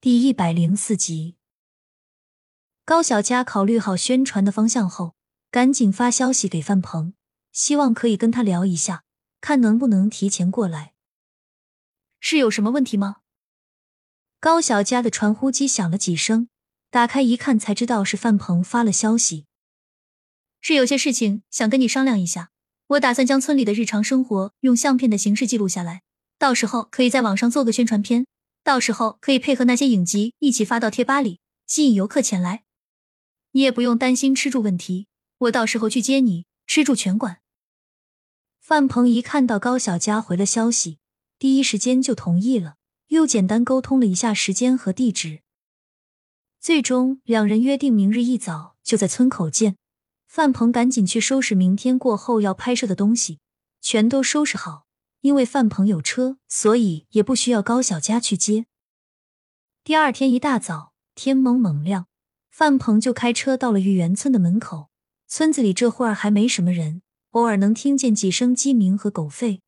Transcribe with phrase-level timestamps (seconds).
[0.00, 1.34] 第一百零四集。
[2.84, 5.16] 高小佳考虑好宣传的方向后，
[5.50, 7.14] 赶紧发消息给范鹏，
[7.50, 9.02] 希望可以跟他聊一下，
[9.40, 10.92] 看能不能提前过来。
[12.20, 13.16] 是有什么问题吗？
[14.38, 16.48] 高小佳的传呼机响了几声，
[16.92, 19.46] 打开一看，才知道是范鹏发了消息。
[20.60, 22.50] 是有些事情想跟你商量一下，
[22.90, 26.02] 我打算将村里的日常生活用相片的形式记录下来。
[26.38, 28.28] 到时候可以在网上做个宣传片，
[28.62, 32.64] 到时候可以配合那些影集一起发到贴吧里，吸引游客前来。
[33.52, 35.06] 你也不用担心吃住问题，
[35.38, 37.40] 我到时候去接你，吃住全管。
[38.60, 40.98] 范鹏一看到高小佳回了消息，
[41.38, 42.74] 第一时间就同意了，
[43.06, 45.40] 又简单沟通了一下时间和地址，
[46.60, 49.76] 最终两人约定明日一早就在村口见。
[50.26, 53.38] 范鹏赶紧去收拾明天过后要拍摄的东西，
[53.80, 54.87] 全都收拾好。
[55.20, 58.66] 因为范鹏有车，所以也不需要高小佳去接。
[59.82, 62.06] 第二天一大早，天蒙蒙亮，
[62.50, 64.90] 范鹏就开车到了玉园村的门口。
[65.26, 69.60] 村子里这会儿还没什么人，偶尔能听见几声鸡鸣和狗吠。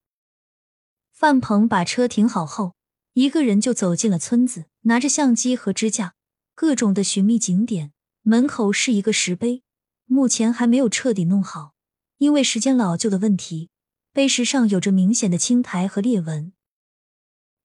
[1.12, 2.75] 范鹏把车停好后，
[3.12, 6.14] 一个人就走进了村子，拿着相机和支架，
[6.55, 7.92] 各种的寻觅景点。
[8.23, 9.62] 门口是一个石碑，
[10.07, 11.75] 目前还没有彻底弄好，
[12.19, 13.70] 因为时间老旧的问题。
[14.12, 16.53] 碑石上有着明显的青苔和裂纹，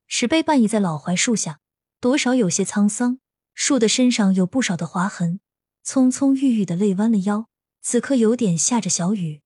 [0.06, 1.60] 石碑半倚在老槐树下，
[2.00, 3.20] 多少有些沧桑。
[3.56, 5.40] 树的身上有不少的划痕，
[5.82, 7.48] 葱葱郁郁的累弯了腰。
[7.82, 9.42] 此刻有点下着小雨。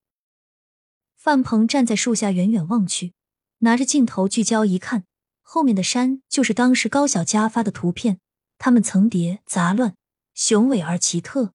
[1.16, 3.14] 范鹏站在树下远远望去，
[3.60, 5.04] 拿着镜头聚焦一看，
[5.42, 8.20] 后面的山就是当时高小佳发的图片，
[8.58, 9.96] 它们层叠杂乱，
[10.34, 11.54] 雄伟而奇特，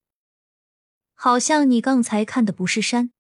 [1.15, 3.14] 好像你刚才看的不是山。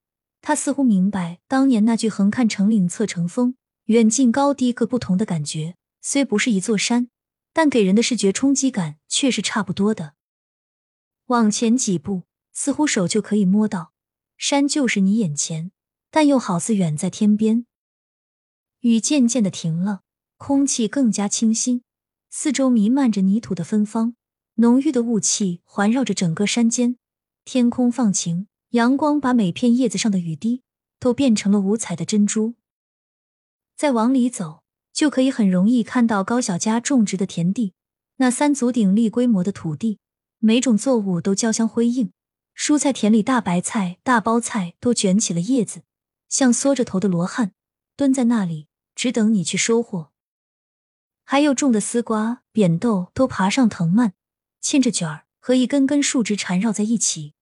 [0.46, 7.08] 他似乎明白当年那句“横看成岭侧成峰，远近高低各不同”的感觉，虽不是一座山，
[7.54, 10.12] 但给人的视觉冲击感却是差不多的。
[11.28, 13.94] 往前几步，似乎手就可以摸到
[14.36, 15.72] 山就是你眼前，
[16.10, 17.64] 但又好似远在天边。
[18.80, 20.02] 雨渐渐的停了，
[20.36, 21.82] 空气更加清新，
[22.28, 24.14] 四周弥漫着泥土的芬芳，
[24.56, 26.98] 浓郁的雾气环绕着整个山间，
[27.46, 28.46] 天空放晴。
[28.74, 30.62] 阳光把每片叶子上的雨滴
[30.98, 32.54] 都变成了五彩的珍珠。
[33.76, 37.72] 再往里走，就可以很容易看到高小家种植的田地，
[38.16, 40.00] 那三足鼎立规模的土地，
[40.40, 42.10] 每种作物都交相辉映。
[42.56, 45.82] 蔬菜田里，大白菜、大包菜都卷起了叶子，
[46.28, 47.52] 像缩着头的罗汉，
[47.96, 50.10] 蹲在那里，只等你去收获。
[51.22, 54.14] 还有种的丝瓜、扁豆都爬上藤蔓，
[54.60, 57.34] 牵着卷儿，和一根根树枝缠绕在一起。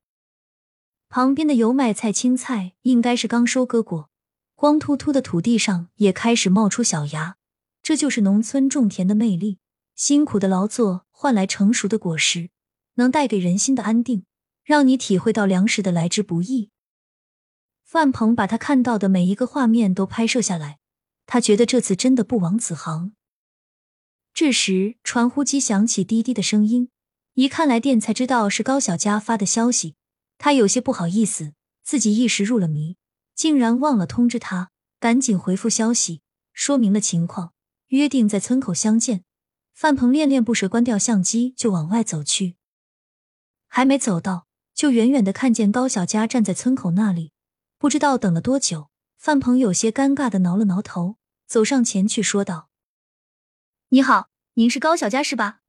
[1.12, 4.08] 旁边的油麦菜、青菜应该是刚收割过，
[4.54, 7.36] 光秃秃的土地上也开始冒出小芽。
[7.82, 9.58] 这就是农村种田的魅力，
[9.94, 12.48] 辛苦的劳作换来成熟的果实，
[12.94, 14.24] 能带给人心的安定，
[14.64, 16.70] 让你体会到粮食的来之不易。
[17.84, 20.78] 范鹏把他看到的每一个画面都拍摄下来，
[21.26, 23.12] 他觉得这次真的不枉此行。
[24.32, 26.88] 这时，传呼机响起滴滴的声音，
[27.34, 29.96] 一看来电才知道是高小佳发的消息。
[30.44, 31.52] 他有些不好意思，
[31.84, 32.96] 自己一时入了迷，
[33.32, 36.20] 竟然忘了通知他，赶紧回复消息，
[36.52, 37.52] 说明了情况，
[37.90, 39.22] 约定在村口相见。
[39.72, 42.56] 范鹏恋恋不舍，关掉相机就往外走去。
[43.68, 47.30] 还没走到，就远远的看见高小佳站在村口那里，
[47.78, 48.90] 不知道等了多久。
[49.16, 52.68] 范鹏有些尴尬的挠了挠头，走上前去说道
[53.90, 55.60] ：“你好，您是高小佳是吧？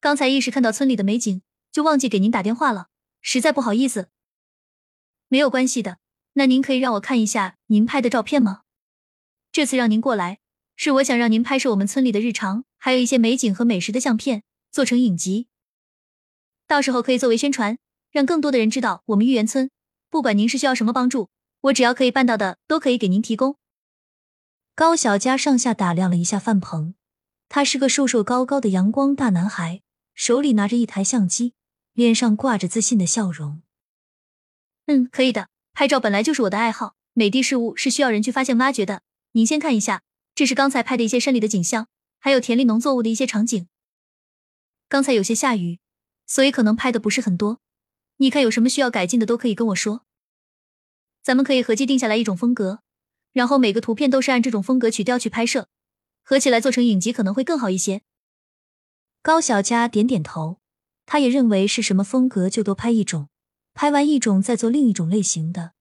[0.00, 2.88] 刚才一时看到村里的美景，就忘记给您打电话了。”
[3.26, 4.10] 实在不好意思，
[5.28, 5.96] 没有关系的。
[6.34, 8.60] 那您可以让我看一下您拍的照片吗？
[9.50, 10.40] 这次让您过来，
[10.76, 15.48] 是我想让您拍摄我们村里的日常，还有一些美景和美食的相片，做成影集，
[16.66, 17.78] 到时候可以作为宣传，
[18.10, 19.70] 让更多的人知道我们玉园村。
[20.10, 21.30] 不管您是需要什么帮助，
[21.62, 23.56] 我只要可以办到的，都可以给您提供。
[24.74, 26.94] 高小佳上下打量了一下范鹏，
[27.48, 29.80] 他是个瘦瘦高高的阳光大男孩，
[30.14, 31.54] 手里拿着一台相机。
[31.94, 33.62] 脸上挂着自信的笑容。
[34.86, 35.48] 嗯，可以的。
[35.72, 39.02] 拍照本来就是我的爱好，美的事物是需要人去发现、挖掘的。
[39.32, 40.02] 您先看一下，
[40.34, 41.88] 这是刚才拍的一些山里的景象，
[42.20, 43.66] 还有田里农作物的一些场景。
[44.88, 45.80] 刚才有些下雨，
[46.26, 47.60] 所以可能拍的不是很多。
[48.18, 50.04] 你看有什么需要改进的，都可以跟我说。
[51.22, 52.80] 咱们可以合计定下来一种风格，
[53.32, 55.68] 然后每个图片都是按这种风格曲调去拍摄，
[56.22, 58.02] 合起来做成影集可能会更好一些。
[59.22, 60.58] 高小佳点点头。
[61.06, 63.28] 他也认为是什么风格就多拍一种，
[63.74, 65.72] 拍完一种再做另一种类型的，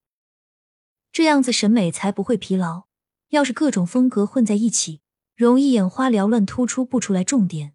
[1.12, 2.84] 这样子审美才不会疲劳。
[3.30, 5.02] 要是各种风格混在一起，
[5.36, 7.74] 容易眼花缭乱，突出不出来重点。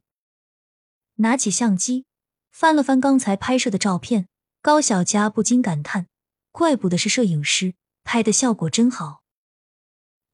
[1.16, 2.06] 拿起相机
[2.52, 4.28] 翻了翻刚才拍摄的照片，
[4.62, 6.06] 高小佳不禁感叹：
[6.52, 7.74] 怪不得是摄影师，
[8.04, 9.22] 拍的效果真好。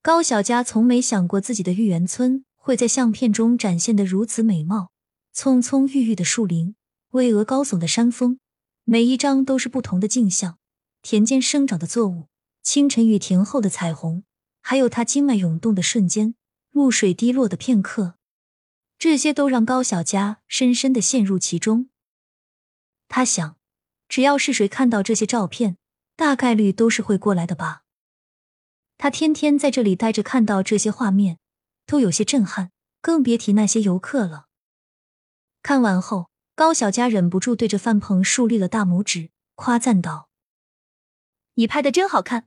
[0.03, 4.91] 高小佳从没想过自己的玉园村会在相片中展现的如此美貌，
[5.33, 6.77] 葱葱郁郁的树林，
[7.15, 8.41] 巍峨高耸的山峰，
[8.83, 10.59] 每一张都是不同的景象。
[11.01, 12.27] 田间生长的作物，
[12.61, 14.25] 清晨雨停后的彩虹，
[14.61, 16.35] 还有他经脉涌动的瞬间，
[16.73, 18.17] 露水滴落的片刻，
[18.99, 21.89] 这些都让高小佳深深的陷入其中。
[23.07, 23.57] 他想，
[24.09, 25.77] 只要是谁看到这些照片，
[26.17, 27.85] 大概率都是会过来的吧。
[28.99, 31.39] 他天天在这里待着，看到这些画面
[31.87, 34.47] 都有些震撼，更别提那些游客了。
[35.63, 40.29] 看完后，高小佳忍不住对着范鹏竖立了大拇指，夸赞道
[41.55, 42.47] ：“你拍的真好看。”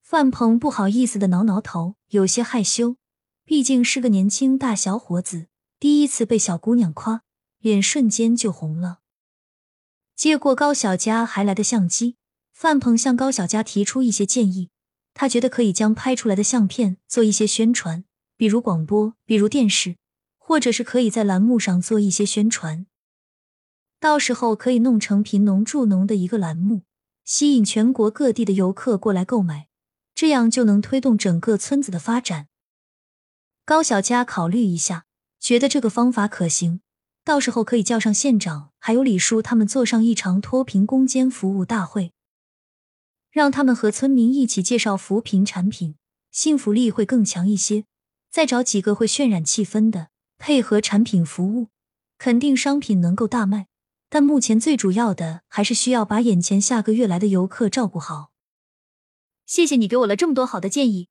[0.00, 2.96] 范鹏不好意思的挠挠头，有些害羞，
[3.44, 5.48] 毕竟是个年轻大小伙子，
[5.78, 7.24] 第一次被小姑娘夸，
[7.58, 9.00] 脸瞬间就红了。
[10.16, 12.16] 接过高小佳还来的相机，
[12.54, 14.70] 范鹏向高小佳提出一些建议。
[15.12, 18.04] 他觉得可以将拍出来的相片做一些宣传，
[18.38, 19.96] 比如广播，比如电视，
[20.48, 22.86] 或者是可以在栏目上做一些宣传。
[24.00, 26.84] 到时候可以弄成贫农助农的一个栏目，
[27.22, 29.68] 吸引全国各地的游客过来购买，
[30.14, 32.48] 这样就能推动整个村子的发展。
[33.66, 35.04] 高小佳考虑一下，
[35.38, 36.80] 觉得这个方法可行。
[37.22, 42.14] 到时候可以叫上县长，还有李叔他们做上一场脱贫攻坚服务大会。
[43.30, 45.96] 让他们和村民一起介绍扶贫产品，
[46.30, 47.84] 信服力会更强一些。
[48.30, 51.68] 再找几个会渲染气氛的，配合产品服务，
[52.16, 53.66] 肯定商品能够大卖。
[54.08, 58.30] 但目前最主要的还是需要把眼前下个月来的游客照顾好。
[59.44, 61.08] 谢谢你给我了这么多好的建议。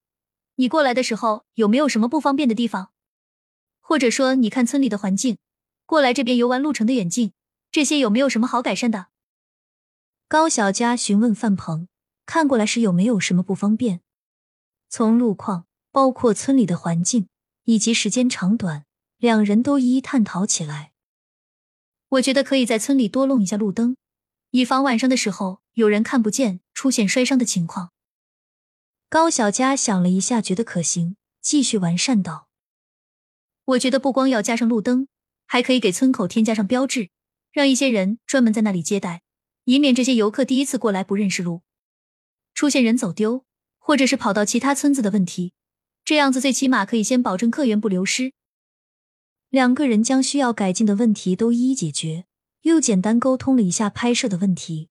[0.56, 2.90] 你过来的时候有没有什么不方便的地方？
[3.80, 5.38] 或者说你看村里的环境，
[5.86, 7.34] 过来这边游玩路程的远近，
[7.72, 9.08] 这些有没有什么好改善的？
[10.28, 11.88] 高小佳询问范鹏。
[12.26, 14.02] 看过来时有没有什么不方便？
[14.90, 17.30] 从路况，包括村里的环境
[17.66, 18.87] 以及时间长短，
[19.18, 20.92] 两人都一一探讨起来。
[22.10, 23.98] 我觉得可以在村里多弄一下路灯，
[24.52, 27.92] 以防晚上的时候有人看不见，出现摔伤的情况。
[29.10, 32.48] 高小佳想了一下，觉得可行，继续完善道
[33.66, 35.08] ：“我觉得不光要加上路灯，
[35.46, 37.10] 还可以给村口添加上标志，
[37.52, 39.24] 让一些人专门在那里接待，
[39.66, 41.64] 以免这些游客第一次过来不认识路。”
[42.54, 43.46] 出现人走丢，
[43.80, 45.54] 或者是跑到其他村子的问题，
[46.06, 48.34] 这样子最起码可以先保证客源不流失。
[49.50, 52.26] 两个人将需要改进的问题都一一解决，
[52.64, 54.90] 又简单沟通了一下拍摄的问题。